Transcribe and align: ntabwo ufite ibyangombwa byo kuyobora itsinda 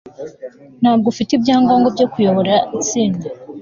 ntabwo 0.81 1.05
ufite 1.13 1.31
ibyangombwa 1.33 1.87
byo 1.95 2.07
kuyobora 2.13 2.53
itsinda 2.77 3.27